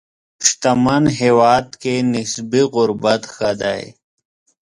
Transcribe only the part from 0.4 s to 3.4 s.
شتمن هېواد کې نسبي غربت